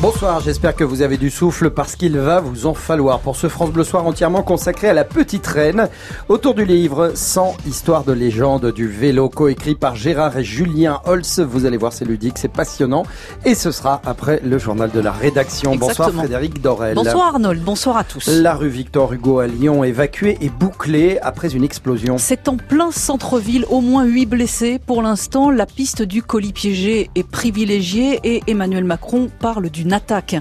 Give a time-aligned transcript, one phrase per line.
[0.00, 3.48] Bonsoir, j'espère que vous avez du souffle parce qu'il va vous en falloir pour ce
[3.48, 5.88] France Bleu Soir entièrement consacré à la petite reine.
[6.28, 11.40] Autour du livre 100 histoires de légende du vélo coécrit par Gérard et Julien Holz.
[11.40, 13.02] Vous allez voir, c'est ludique, c'est passionnant
[13.44, 15.74] et ce sera après le journal de la rédaction.
[15.74, 16.94] Bonsoir Frédéric Dorel.
[16.94, 18.28] Bonsoir Arnold, bonsoir à tous.
[18.28, 22.18] La rue Victor Hugo à Lyon évacuée et bouclée après une explosion.
[22.18, 24.78] C'est en plein centre-ville, au moins 8 blessés.
[24.78, 30.36] Pour l'instant, la piste du colis piégé est privilégiée et Emmanuel Macron parle d'une attaque.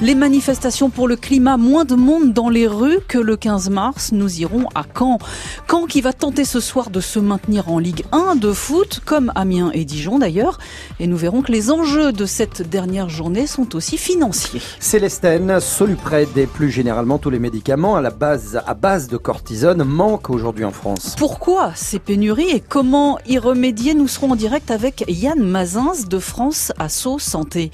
[0.00, 4.10] Les manifestations pour le climat, moins de monde dans les rues que le 15 mars.
[4.12, 5.18] Nous irons à Caen.
[5.68, 9.32] Caen qui va tenter ce soir de se maintenir en Ligue 1 de foot, comme
[9.34, 10.58] Amiens et Dijon d'ailleurs.
[11.00, 14.62] Et nous verrons que les enjeux de cette dernière journée sont aussi financiers.
[14.80, 19.84] Célestène, Solupred et plus généralement tous les médicaments à la base, à base de cortisone
[19.84, 21.14] manquent aujourd'hui en France.
[21.18, 23.94] Pourquoi ces pénuries et comment y remédier?
[23.94, 27.70] Nous serons en direct avec Yann Mazins de France Asso Santé.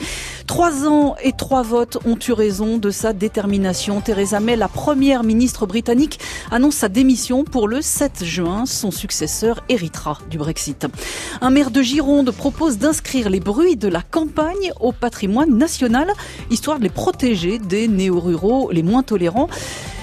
[0.47, 4.01] Trois ans et trois votes ont eu raison de sa détermination.
[4.01, 6.19] Theresa May, la première ministre britannique,
[6.51, 8.67] annonce sa démission pour le 7 juin.
[8.67, 10.87] Son successeur héritera du Brexit.
[11.41, 16.13] Un maire de Gironde propose d'inscrire les bruits de la campagne au patrimoine national,
[16.51, 19.49] histoire de les protéger des néo-ruraux les moins tolérants.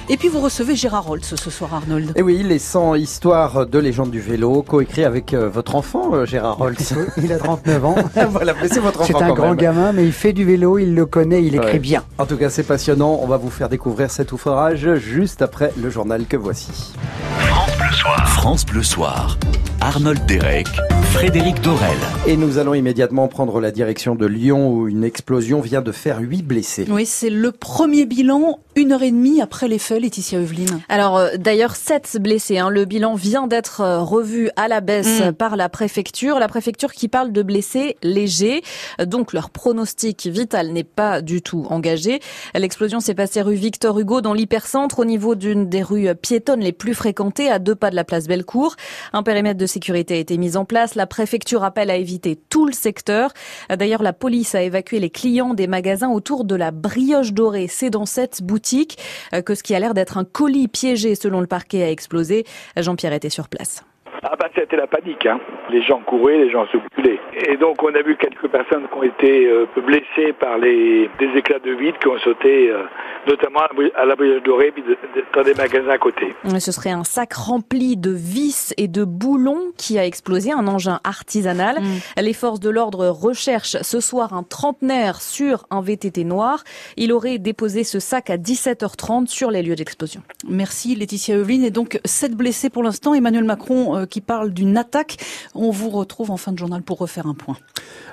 [0.09, 2.09] Et puis vous recevez Gérard Holtz ce soir, Arnold.
[2.09, 6.13] Et eh oui, les 100 histoires de légende du vélo, coécrit avec euh, votre enfant,
[6.13, 6.93] euh, Gérard Holtz.
[7.17, 7.95] Il a 39 ans.
[8.30, 9.19] voilà, c'est votre enfant.
[9.19, 12.03] C'est un grand gamin, mais il fait du vélo, il le connaît, il écrit bien.
[12.17, 13.19] En tout cas, c'est passionnant.
[13.21, 16.93] On va vous faire découvrir cet ouvrage juste après le journal que voici.
[17.92, 18.28] France Bleu Soir.
[18.30, 19.38] France Bleu Soir.
[19.81, 20.67] Arnold Derek,
[21.11, 21.98] Frédéric Dorel.
[22.28, 26.20] Et nous allons immédiatement prendre la direction de Lyon où une explosion vient de faire
[26.20, 26.86] huit blessés.
[26.88, 30.80] Oui, c'est le premier bilan une heure et demie après les faits, Laetitia Eveline.
[30.88, 32.59] Alors euh, d'ailleurs, sept blessés.
[32.59, 32.70] Hein.
[32.70, 35.33] Le bilan vient d'être euh, revu à la baisse mm.
[35.33, 36.39] par la préfecture.
[36.39, 38.61] La préfecture qui parle de blessés légers.
[39.03, 42.22] Donc leur pronostic vital n'est pas du tout engagé.
[42.55, 46.71] L'explosion s'est passée rue Victor Hugo dans l'hypercentre au niveau d'une des rues piétonnes les
[46.71, 48.77] plus fréquentées à deux pas de la place Bellecour.
[49.11, 50.95] Un périmètre de sécurité a été mis en place.
[50.95, 53.33] La préfecture appelle à éviter tout le secteur.
[53.69, 57.67] D'ailleurs, la police a évacué les clients des magasins autour de la brioche dorée.
[57.67, 58.97] C'est dans cette boutique
[59.33, 62.45] euh, que ce qui a l'air d'être un colis piégé selon le parquet a explosé.
[62.77, 63.83] Jean-Pierre était sur place.
[64.23, 65.39] Ah bah c'était la panique, hein.
[65.70, 67.20] Les gens couraient, les gens se boulaient.
[67.48, 71.30] Et donc on a vu quelques personnes qui ont été euh, blessées par les des
[71.37, 72.83] éclats de vide qui ont sauté euh,
[73.27, 73.61] notamment
[73.95, 74.83] à la Brioche Dorée puis
[75.33, 76.36] dans des magasins à côté.
[76.59, 80.99] Ce serait un sac rempli de vis et de boulons qui a explosé, un engin
[81.03, 81.80] artisanal.
[81.82, 82.21] Mm.
[82.21, 86.64] Les forces de l'ordre recherchent ce soir un trentenaire sur un VTT noir.
[86.98, 90.21] Il aurait déposé ce sac à 17h30 sur les lieux d'explosion.
[90.48, 91.64] Merci Laetitia Eveline.
[91.64, 93.14] Et donc sept blessés pour l'instant.
[93.14, 95.17] Emmanuel Macron euh, qui parle d'une attaque.
[95.55, 97.58] On vous retrouve en fin de journal pour refaire un point.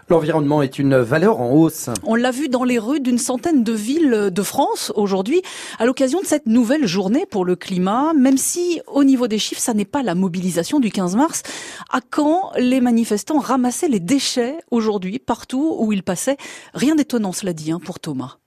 [0.09, 1.91] L'environnement est une valeur en hausse.
[2.05, 5.43] On l'a vu dans les rues d'une centaine de villes de France aujourd'hui
[5.79, 9.61] à l'occasion de cette nouvelle journée pour le climat, même si au niveau des chiffres,
[9.61, 11.43] ça n'est pas la mobilisation du 15 mars.
[11.91, 16.39] À quand les manifestants ramassaient les déchets aujourd'hui partout où ils passaient?
[16.73, 18.39] Rien d'étonnant, cela dit, hein, pour Thomas.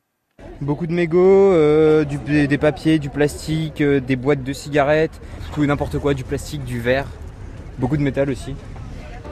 [0.62, 5.22] Beaucoup de mégots, euh, des papiers, du plastique, euh, des boîtes de cigarettes,
[5.54, 7.08] tout n'importe quoi, du plastique, du verre
[7.78, 8.56] beaucoup de métal aussi.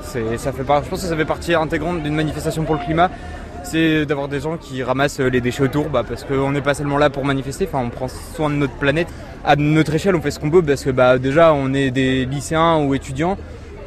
[0.01, 3.11] Ça fait, je pense que ça fait partie intégrante d'une manifestation pour le climat.
[3.63, 6.97] C'est d'avoir des gens qui ramassent les déchets autour, bah, parce qu'on n'est pas seulement
[6.97, 9.09] là pour manifester, enfin, on prend soin de notre planète.
[9.45, 12.25] À notre échelle, on fait ce qu'on peut, parce que bah, déjà, on est des
[12.25, 13.37] lycéens ou étudiants.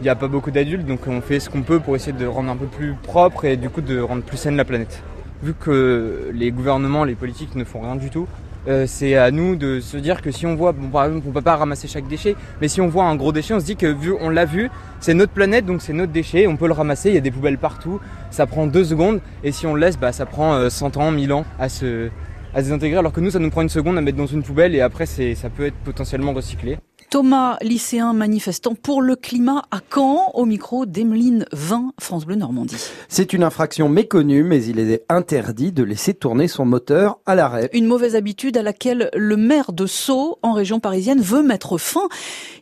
[0.00, 2.26] Il n'y a pas beaucoup d'adultes, donc on fait ce qu'on peut pour essayer de
[2.26, 5.02] rendre un peu plus propre et du coup de rendre plus saine la planète.
[5.42, 8.28] Vu que les gouvernements, les politiques ne font rien du tout,
[8.68, 11.32] euh, c'est à nous de se dire que si on voit, bon, par exemple, on
[11.32, 13.74] peut pas ramasser chaque déchet, mais si on voit un gros déchet, on se dit
[13.74, 14.70] que vu, on l'a vu,
[15.00, 17.32] c'est notre planète, donc c'est notre déchet, on peut le ramasser, il y a des
[17.32, 20.96] poubelles partout, ça prend deux secondes, et si on le laisse, bah, ça prend 100
[20.96, 22.08] euh, ans, 1000 ans à se,
[22.54, 24.44] à se désintégrer, alors que nous, ça nous prend une seconde à mettre dans une
[24.44, 26.78] poubelle, et après, ça peut être potentiellement recyclé.
[27.12, 32.88] Thomas, lycéen manifestant pour le climat à Caen, au micro d'Emeline 20, France Bleu Normandie.
[33.10, 37.68] C'est une infraction méconnue, mais il est interdit de laisser tourner son moteur à l'arrêt.
[37.74, 42.08] Une mauvaise habitude à laquelle le maire de Sceaux, en région parisienne, veut mettre fin.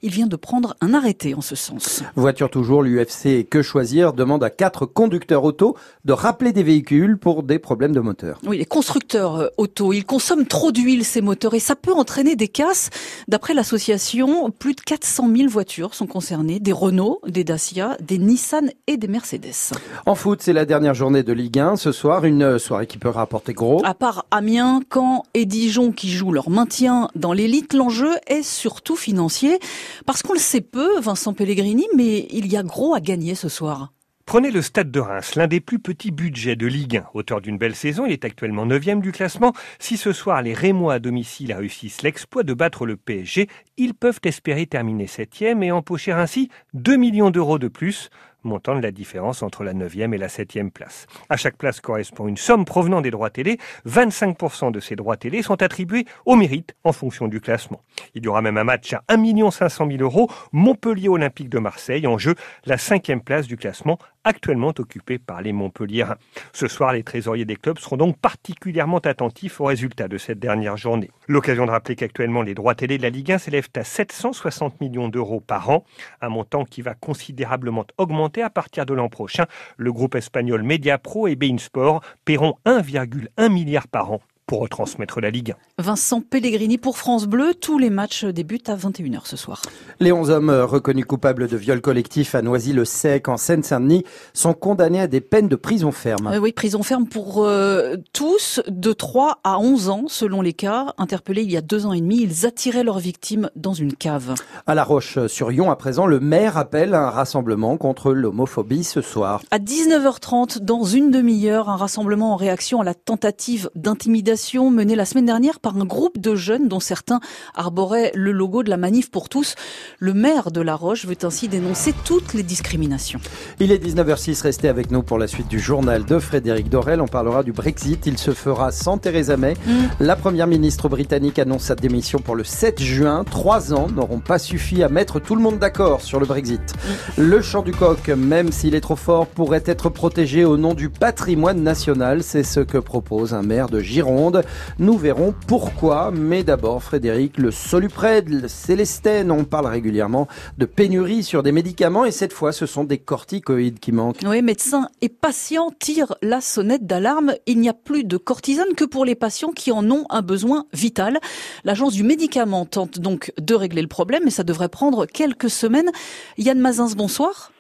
[0.03, 2.03] Il vient de prendre un arrêté en ce sens.
[2.17, 7.45] Voiture toujours, l'UFC Que Choisir demande à quatre conducteurs auto de rappeler des véhicules pour
[7.45, 8.41] des problèmes de moteur.
[8.45, 12.35] Oui, les constructeurs euh, auto, ils consomment trop d'huile, ces moteurs, et ça peut entraîner
[12.35, 12.91] des casses.
[13.29, 18.71] D'après l'association, plus de 400 000 voitures sont concernées, des Renault, des Dacia, des Nissan
[18.87, 19.75] et des Mercedes.
[20.07, 21.77] En foot, c'est la dernière journée de Ligue 1.
[21.77, 23.85] Ce soir, une soirée qui peut rapporter gros.
[23.85, 28.97] À part Amiens, Caen et Dijon qui jouent leur maintien dans l'élite, l'enjeu est surtout
[28.97, 29.59] financier.
[30.07, 33.49] Parce qu'on le sait peu, Vincent Pellegrini, mais il y a gros à gagner ce
[33.49, 33.93] soir.
[34.31, 37.07] Prenez le Stade de Reims, l'un des plus petits budgets de Ligue 1.
[37.15, 39.53] Auteur d'une belle saison, il est actuellement 9 du classement.
[39.81, 44.21] Si ce soir les Rémois à domicile réussissent l'exploit de battre le PSG, ils peuvent
[44.23, 48.09] espérer terminer 7 et empocher ainsi 2 millions d'euros de plus
[48.45, 51.07] montant de la différence entre la 9e et la 7e place.
[51.29, 53.59] À chaque place correspond une somme provenant des droits télé.
[53.87, 57.83] 25% de ces droits télé sont attribués au mérite en fonction du classement.
[58.15, 62.07] Il y aura même un match à 1 500 000 euros, Montpellier Olympique de Marseille,
[62.07, 62.35] en jeu
[62.65, 66.17] la cinquième place du classement actuellement occupé par les Montpelliérains.
[66.53, 70.77] Ce soir, les trésoriers des clubs seront donc particulièrement attentifs aux résultats de cette dernière
[70.77, 71.11] journée.
[71.29, 75.09] L'occasion de rappeler qu'actuellement, les droits télé de la Ligue 1 s'élèvent à 760 millions
[75.09, 75.85] d'euros par an,
[76.21, 79.47] un montant qui va considérablement augmenter à partir de l'an prochain.
[79.77, 84.21] Le groupe espagnol Mediapro et Bein Sport paieront 1,1 milliard par an
[84.51, 87.55] pour retransmettre la Ligue Vincent Pellegrini pour France Bleu.
[87.55, 89.63] Tous les matchs débutent à 21h ce soir.
[90.01, 94.03] Les 11 hommes reconnus coupables de viol collectif à Noisy-le-Sec en Seine-Saint-Denis
[94.35, 96.27] sont condamnés à des peines de prison ferme.
[96.27, 100.95] Euh, oui, prison ferme pour euh, tous de 3 à 11 ans selon les cas.
[100.99, 104.35] Interpellés il y a deux ans et demi, ils attiraient leurs victimes dans une cave.
[104.67, 109.43] À La Roche-sur-Yon, à présent, le maire appelle un rassemblement contre l'homophobie ce soir.
[109.53, 114.40] À 19h30, dans une demi-heure, un rassemblement en réaction à la tentative d'intimidation
[114.71, 117.21] menée la semaine dernière par un groupe de jeunes dont certains
[117.55, 119.55] arboraient le logo de la manif pour tous.
[119.99, 123.21] Le maire de La Roche veut ainsi dénoncer toutes les discriminations.
[123.61, 127.01] Il est 19h06, restez avec nous pour la suite du journal de Frédéric Dorel.
[127.01, 128.07] On parlera du Brexit.
[128.07, 129.55] Il se fera sans Theresa May.
[129.67, 129.73] Mm.
[130.01, 133.25] La première ministre britannique annonce sa démission pour le 7 juin.
[133.25, 136.61] Trois ans n'auront pas suffi à mettre tout le monde d'accord sur le Brexit.
[136.61, 137.23] Mm.
[137.23, 140.89] Le chant du coq, même s'il est trop fort, pourrait être protégé au nom du
[140.89, 142.23] patrimoine national.
[142.23, 144.30] C'est ce que propose un maire de Gironde.
[144.79, 150.29] Nous verrons pourquoi, mais d'abord Frédéric, le Solupred, le Célestène, on parle régulièrement
[150.59, 154.21] de pénurie sur des médicaments et cette fois ce sont des corticoïdes qui manquent.
[154.25, 157.35] Oui, médecins et patients tirent la sonnette d'alarme.
[157.47, 160.67] Il n'y a plus de cortisone que pour les patients qui en ont un besoin
[160.73, 161.19] vital.
[161.65, 165.91] L'agence du médicament tente donc de régler le problème et ça devrait prendre quelques semaines.
[166.39, 167.53] Yann Mazins, bonsoir.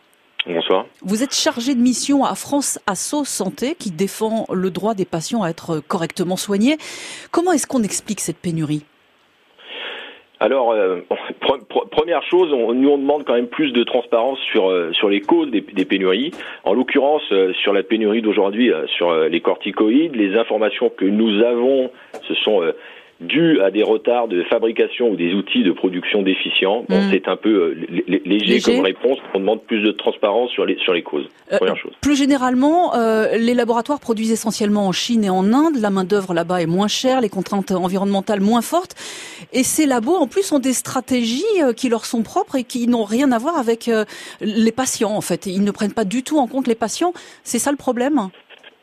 [0.46, 0.86] Bonsoir.
[1.02, 5.42] Vous êtes chargé de mission à France Asso Santé qui défend le droit des patients
[5.42, 6.76] à être correctement soignés.
[7.30, 8.84] Comment est-ce qu'on explique cette pénurie?
[10.42, 11.00] Alors, euh,
[11.90, 15.20] première chose, on, nous on demande quand même plus de transparence sur euh, sur les
[15.20, 16.30] causes des, pénuries.
[16.64, 21.90] En l'occurrence, euh, sur la pénurie d'aujourd'hui, sur les corticoïdes, les informations que nous avons,
[22.26, 22.62] ce sont
[23.20, 26.84] dû à des retards de fabrication ou des outils de production déficients.
[26.88, 27.10] Bon, mm.
[27.10, 29.18] c'est un peu euh, léger, comme réponse.
[29.34, 31.28] On demande plus de transparence sur les sur les causes.
[31.52, 31.92] Euh, Première chose.
[32.00, 35.76] Plus généralement, euh, les laboratoires produisent essentiellement en Chine et en Inde.
[35.80, 38.94] La main d'œuvre là-bas est moins chère, les contraintes environnementales moins fortes,
[39.52, 41.44] et ces labos en plus ont des stratégies
[41.76, 43.90] qui leur sont propres et qui n'ont rien à voir avec
[44.40, 45.14] les patients.
[45.14, 47.12] En fait, ils ne prennent pas du tout en compte les patients.
[47.44, 48.30] C'est ça le problème?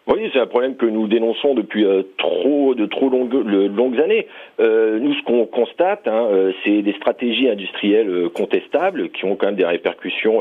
[0.09, 4.27] Oui, c'est un problème que nous dénonçons depuis euh, trop de trop longues, longues années.
[4.61, 9.47] Euh, nous, ce qu'on constate, hein, euh, c'est des stratégies industrielles contestables qui ont quand
[9.47, 10.39] même des répercussions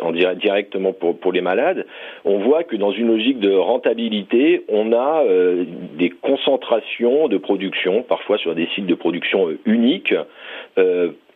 [0.00, 1.86] en directement pour, pour les malades.
[2.26, 5.24] On voit que dans une logique de rentabilité, on a
[5.94, 10.14] des concentrations de production, parfois sur des sites de production uniques.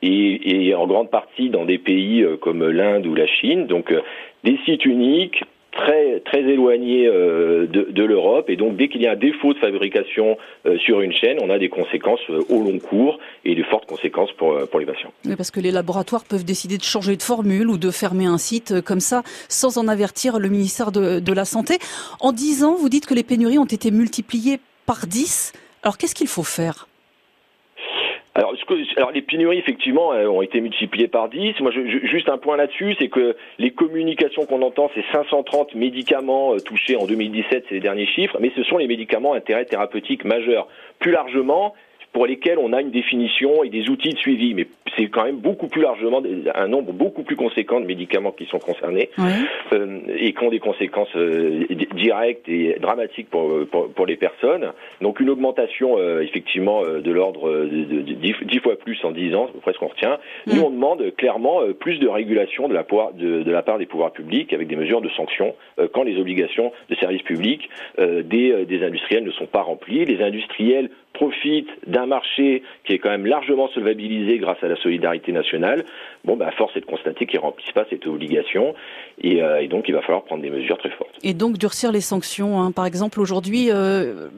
[0.02, 3.93] Et, en grande partie dans des pays comme l'Inde ou la Chine, donc
[4.44, 5.43] des sites uniques,
[5.76, 9.59] très très éloigné euh, de, l'Europe et donc dès qu'il y a un défaut de
[9.59, 13.62] fabrication euh, sur une chaîne, on a des conséquences euh, au long cours et de
[13.64, 15.12] fortes conséquences pour pour les patients.
[15.25, 18.38] Oui, parce que les laboratoires peuvent décider de changer de formule ou de fermer un
[18.38, 21.78] site comme ça sans en avertir le ministère de, de la santé.
[22.21, 25.52] En 10 ans, vous dites que les pénuries ont été multipliées par 10.
[25.83, 26.87] Alors qu'est-ce qu'il faut faire?
[28.37, 28.55] Alors,
[28.99, 31.59] alors, les pénuries, effectivement, ont été multipliées par 10.
[31.61, 36.52] Moi, je, juste un point là-dessus, c'est que les communications qu'on entend, c'est 530 médicaments
[36.52, 40.26] euh, touchés en 2017, c'est les derniers chiffres, mais ce sont les médicaments intérêt thérapeutique
[40.26, 40.69] majeur.
[40.99, 41.75] Plus largement,
[42.16, 44.54] pour lesquels on a une définition et des outils de suivi.
[44.54, 46.23] Mais c'est quand même beaucoup plus largement
[46.54, 49.11] un nombre beaucoup plus conséquent de médicaments qui sont concernés
[49.75, 54.73] euh, et qui ont des conséquences euh, directes et dramatiques pour, pour, pour, les personnes.
[55.02, 59.61] Donc une augmentation euh, effectivement de l'ordre de, dix fois plus en dix ans, c'est
[59.61, 60.16] presque qu'on retient.
[60.46, 64.12] Nous on demande clairement plus de régulation de la, de, de, la part des pouvoirs
[64.12, 65.54] publics avec des mesures de sanctions
[65.92, 67.68] quand les obligations de service public
[67.99, 70.06] des, des industriels ne sont pas remplies.
[70.06, 75.32] Les industriels profite d'un marché qui est quand même largement solvabilisé grâce à la solidarité
[75.32, 75.85] nationale,
[76.25, 78.75] bon, bah, force est de constater qu'ils remplissent pas cette obligation
[79.23, 81.14] et, euh, et, donc il va falloir prendre des mesures très fortes.
[81.23, 82.61] Et donc durcir les sanctions.
[82.61, 82.70] Hein.
[82.70, 84.28] Par exemple, aujourd'hui, euh,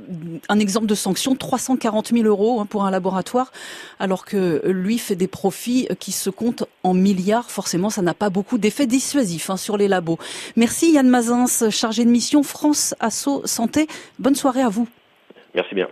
[0.48, 3.50] un exemple de sanction 340 000 euros hein, pour un laboratoire,
[3.98, 7.50] alors que lui fait des profits qui se comptent en milliards.
[7.50, 10.18] Forcément, ça n'a pas beaucoup d'effet dissuasif hein, sur les labos.
[10.56, 13.88] Merci Yann Mazins, chargé de mission France Asso Santé.
[14.20, 14.86] Bonne soirée à vous.
[15.54, 15.88] Merci bien.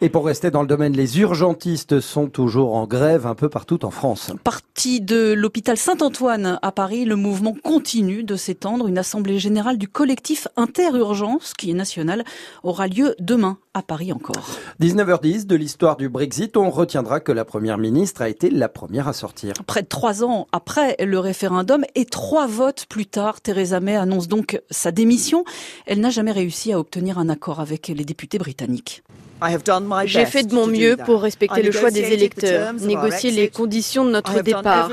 [0.00, 3.84] Et pour rester dans le domaine, les urgentistes sont toujours en grève un peu partout
[3.84, 4.30] en France.
[4.44, 8.86] Parti de l'hôpital Saint-Antoine à Paris, le mouvement continue de s'étendre.
[8.86, 12.22] Une assemblée générale du collectif Interurgence, qui est national,
[12.62, 14.48] aura lieu demain à Paris encore.
[14.80, 19.08] 19h10 de l'histoire du Brexit, on retiendra que la première ministre a été la première
[19.08, 19.54] à sortir.
[19.66, 24.28] Près de trois ans après le référendum et trois votes plus tard, Theresa May annonce
[24.28, 25.44] donc sa démission.
[25.86, 29.02] Elle n'a jamais réussi à obtenir un accord avec les députés britanniques.
[30.04, 34.10] J'ai fait de mon mieux pour respecter le choix des électeurs, négocier les conditions de
[34.10, 34.90] notre départ.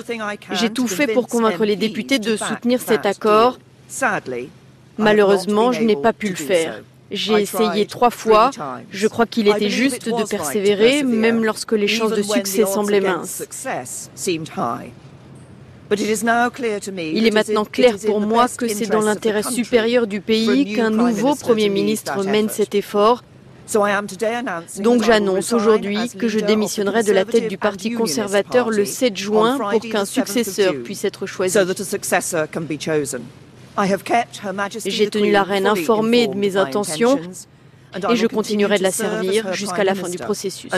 [0.51, 3.59] J'ai tout fait pour convaincre les députés de soutenir cet accord.
[4.97, 6.81] Malheureusement, je n'ai pas pu le faire.
[7.11, 8.51] J'ai essayé trois fois.
[8.91, 13.43] Je crois qu'il était juste de persévérer, même lorsque les chances de succès semblaient minces.
[16.97, 21.35] Il est maintenant clair pour moi que c'est dans l'intérêt supérieur du pays qu'un nouveau
[21.35, 23.23] Premier ministre mène cet effort
[24.79, 29.57] donc j'annonce aujourd'hui que je démissionnerai de la tête du Parti conservateur le 7 juin
[29.57, 31.57] pour qu'un successeur puisse être choisi.
[34.85, 37.19] J'ai tenu la reine informée de mes intentions
[38.09, 40.71] et je continuerai de la servir jusqu'à la fin du processus.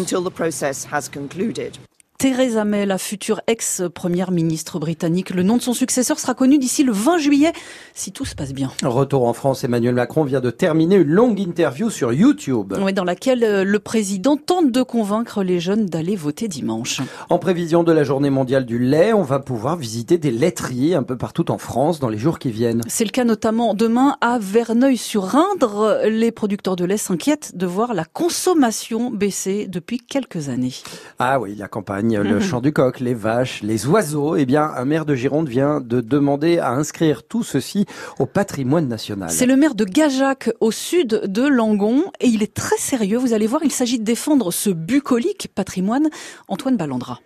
[2.17, 5.29] Theresa May, la future ex-première ministre britannique.
[5.29, 7.53] Le nom de son successeur sera connu d'ici le 20 juillet,
[7.93, 8.71] si tout se passe bien.
[8.83, 12.73] Retour en France, Emmanuel Macron vient de terminer une longue interview sur YouTube.
[12.81, 17.01] Oui, dans laquelle euh, le président tente de convaincre les jeunes d'aller voter dimanche.
[17.29, 21.03] En prévision de la journée mondiale du lait, on va pouvoir visiter des laiteries un
[21.03, 22.81] peu partout en France dans les jours qui viennent.
[22.87, 26.01] C'est le cas notamment demain à Verneuil-sur-Indre.
[26.07, 30.73] Les producteurs de lait s'inquiètent de voir la consommation baisser depuis quelques années.
[31.19, 34.85] Ah oui, la campagne le chant du coq, les vaches, les oiseaux, eh bien, un
[34.85, 37.85] maire de Gironde vient de demander à inscrire tout ceci
[38.19, 39.29] au patrimoine national.
[39.29, 43.17] C'est le maire de Gajac, au sud de Langon, et il est très sérieux.
[43.17, 46.09] Vous allez voir, il s'agit de défendre ce bucolique patrimoine.
[46.47, 47.19] Antoine Ballandra.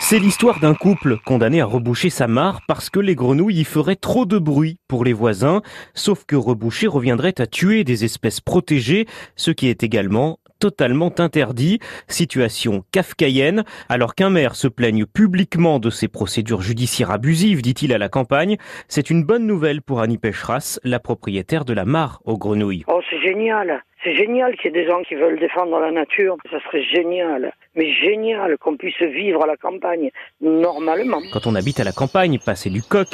[0.00, 3.94] C'est l'histoire d'un couple condamné à reboucher sa mare parce que les grenouilles y feraient
[3.94, 5.62] trop de bruit pour les voisins,
[5.94, 11.80] sauf que reboucher reviendrait à tuer des espèces protégées, ce qui est également totalement interdit.
[12.06, 13.64] Situation kafkaïenne.
[13.88, 18.56] Alors qu'un maire se plaigne publiquement de ces procédures judiciaires abusives, dit-il à la campagne,
[18.86, 22.84] c'est une bonne nouvelle pour Annie Pécheras, la propriétaire de la mare aux grenouilles.
[22.86, 23.82] Oh, c'est génial.
[24.04, 26.36] C'est génial qu'il y ait des gens qui veulent défendre la nature.
[26.50, 27.52] Ça serait génial.
[27.74, 31.20] Mais génial qu'on puisse vivre à la campagne normalement.
[31.32, 33.08] Quand on habite à la campagne, passer du coq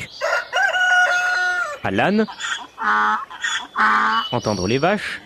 [1.83, 2.27] à l'âne,
[4.33, 5.21] entendre les vaches,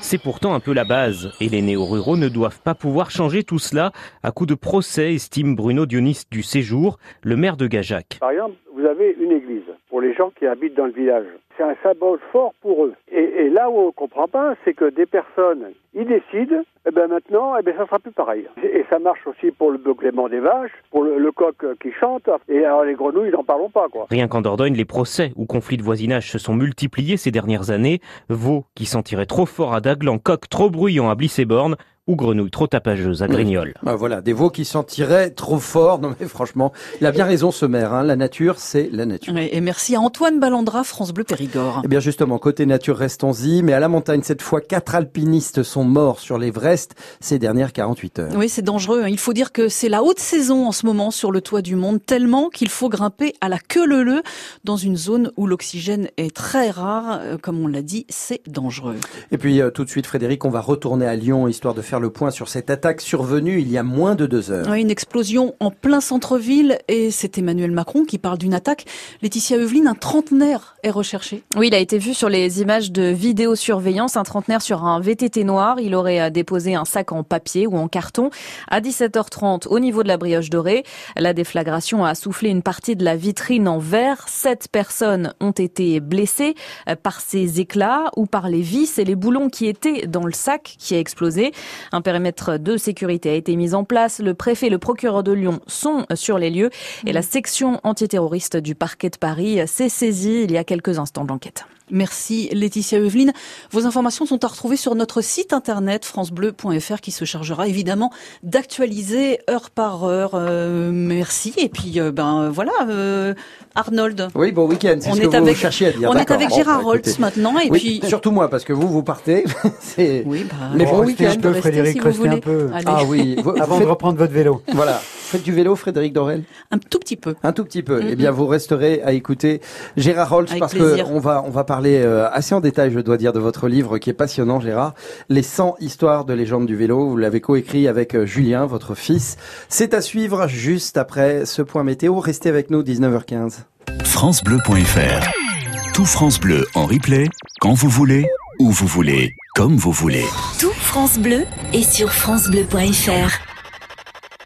[0.00, 3.58] c'est pourtant un peu la base, et les néo-ruraux ne doivent pas pouvoir changer tout
[3.58, 3.92] cela
[4.22, 8.18] à coup de procès, estime Bruno Dionis du Séjour, le maire de Gajac.
[8.20, 11.26] Par exemple, vous avez une église pour les gens qui habitent dans le village.
[11.60, 12.94] C'est un symbole fort pour eux.
[13.12, 16.90] Et, là où on ne comprend pas, c'est que des personnes, ils décident, et eh
[16.90, 18.46] ben maintenant, et eh ben ça sera plus pareil.
[18.62, 22.64] Et ça marche aussi pour le beuglement des vaches, pour le, coq qui chante, et
[22.64, 23.88] alors les grenouilles, n'en parlons pas.
[24.08, 28.00] Rien qu'en Dordogne, les procès ou conflits de voisinage se sont multipliés ces dernières années.
[28.30, 31.76] Veaux qui s'en tiraient trop fort à Daglan, coq trop bruyant à Blisséborn,
[32.10, 33.74] ou grenouilles trop tapageuses à Grignol.
[33.86, 36.00] Ah, voilà, des veaux qui s'en tiraient trop fort.
[36.00, 37.94] Non mais franchement, il a bien raison ce maire.
[37.94, 38.02] Hein.
[38.02, 39.36] La nature, c'est la nature.
[39.36, 41.82] Et merci à Antoine Ballandra, France Bleu Périgord.
[41.84, 43.62] Eh bien justement, côté nature, restons-y.
[43.62, 48.18] Mais à la montagne, cette fois, quatre alpinistes sont morts sur l'Everest ces dernières 48
[48.18, 48.32] heures.
[48.34, 49.02] Oui, c'est dangereux.
[49.04, 49.08] Hein.
[49.08, 51.76] Il faut dire que c'est la haute saison en ce moment sur le toit du
[51.76, 54.22] monde, tellement qu'il faut grimper à la queue leu
[54.64, 57.20] dans une zone où l'oxygène est très rare.
[57.22, 58.96] Euh, comme on l'a dit, c'est dangereux.
[59.30, 61.99] Et puis euh, tout de suite, Frédéric, on va retourner à Lyon histoire de faire
[62.00, 64.72] le point sur cette attaque survenue il y a moins de deux heures.
[64.74, 68.86] une explosion en plein centre-ville et c'est Emmanuel Macron qui parle d'une attaque.
[69.22, 71.42] Laetitia Eveline, un trentenaire est recherché.
[71.56, 75.44] Oui, il a été vu sur les images de vidéosurveillance, un trentenaire sur un VTT
[75.44, 75.80] noir.
[75.80, 78.30] Il aurait euh, déposé un sac en papier ou en carton
[78.68, 80.84] à 17h30 au niveau de la brioche dorée.
[81.16, 84.26] La déflagration a soufflé une partie de la vitrine en verre.
[84.28, 86.54] Sept personnes ont été blessées
[86.88, 90.32] euh, par ces éclats ou par les vis et les boulons qui étaient dans le
[90.32, 91.52] sac qui a explosé.
[91.92, 94.20] Un périmètre de sécurité a été mis en place.
[94.20, 96.70] Le préfet et le procureur de Lyon sont sur les lieux
[97.06, 101.24] et la section antiterroriste du parquet de Paris s'est saisie il y a quelques instants
[101.24, 101.66] de l'enquête.
[101.90, 103.32] Merci Laetitia Eveline.
[103.70, 108.10] Vos informations sont à retrouver sur notre site internet francebleu.fr qui se chargera évidemment
[108.42, 110.32] d'actualiser heure par heure.
[110.34, 111.54] Euh, merci.
[111.56, 113.34] Et puis euh, ben voilà, euh,
[113.74, 114.28] Arnold.
[114.34, 114.98] Oui, bon week-end.
[115.00, 116.10] Ce que vous avec, cherchiez à dire.
[116.10, 117.58] On est avec Gérard bah, Holtz maintenant.
[117.58, 119.44] Et oui, puis surtout moi parce que vous vous partez.
[119.98, 121.32] oui, bah, mais bon week-end.
[121.34, 122.70] Je peux Frédéric rester un peu.
[122.86, 123.36] Ah oui.
[123.60, 124.62] Avant de reprendre votre vélo.
[124.72, 125.00] Voilà.
[125.30, 126.42] Faites du vélo, Frédéric Dorel?
[126.72, 127.36] Un tout petit peu.
[127.44, 128.00] Un tout petit peu.
[128.04, 129.60] Eh bien, vous resterez à écouter
[129.96, 133.16] Gérard Holtz parce que on va on va parler euh, assez en détail, je dois
[133.16, 134.94] dire, de votre livre qui est passionnant, Gérard.
[135.28, 137.10] Les 100 histoires de légende du vélo.
[137.10, 139.36] Vous l'avez coécrit avec euh, Julien, votre fils.
[139.68, 142.18] C'est à suivre juste après ce point météo.
[142.18, 143.58] Restez avec nous, 19h15.
[144.02, 147.28] FranceBleu.fr Tout France Bleu en replay,
[147.60, 148.26] quand vous voulez,
[148.58, 150.24] où vous voulez, comme vous voulez.
[150.58, 153.49] Tout France Bleu est sur FranceBleu.fr.